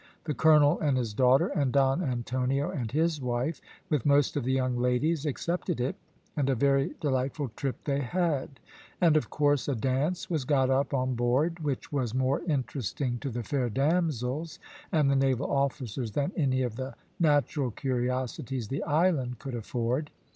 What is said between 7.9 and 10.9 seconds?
had; and, of course, a dance was got